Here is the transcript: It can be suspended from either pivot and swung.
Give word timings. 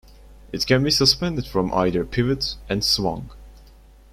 It 0.51 0.65
can 0.65 0.83
be 0.83 0.89
suspended 0.89 1.45
from 1.45 1.71
either 1.75 2.03
pivot 2.03 2.55
and 2.67 2.83
swung. 2.83 3.29